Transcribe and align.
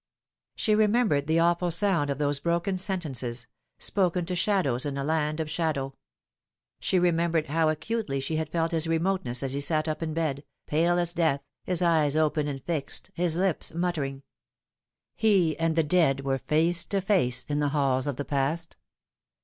She 0.55 0.73
remembered 0.73 1.27
the 1.27 1.37
awful 1.37 1.69
found 1.69 2.09
of 2.09 2.17
those 2.17 2.39
broken 2.39 2.75
sentences 2.79 3.45
spoken 3.77 4.25
to 4.25 4.35
shadows 4.35 4.83
in 4.83 4.97
a 4.97 5.03
land 5.03 5.39
of 5.39 5.47
shadow. 5.47 5.93
She 6.79 6.97
remembered 6.97 7.45
how 7.45 7.69
acutely 7.69 8.19
she 8.19 8.37
had 8.37 8.49
felt 8.49 8.71
his 8.71 8.87
remoteness 8.87 9.43
as 9.43 9.53
he 9.53 9.61
sat 9.61 9.87
up 9.87 10.01
in 10.01 10.15
bed, 10.15 10.43
pale 10.65 10.97
as 10.97 11.13
death, 11.13 11.43
his 11.65 11.83
eyes 11.83 12.15
open 12.15 12.47
and 12.47 12.63
fixed, 12.63 13.11
his 13.13 13.37
lips 13.37 13.75
muttering. 13.75 14.23
He 15.15 15.55
and 15.59 15.75
the 15.75 15.83
dead 15.83 16.21
were 16.21 16.39
face 16.39 16.83
to 16.85 16.99
face 16.99 17.45
in 17.45 17.59
the 17.59 17.69
halls 17.69 18.07
of 18.07 18.15
the 18.15 18.25
past. 18.25 18.77